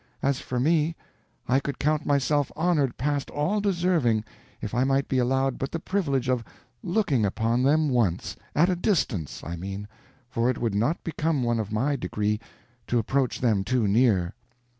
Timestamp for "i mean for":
9.43-10.49